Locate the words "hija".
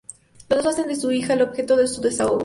1.11-1.33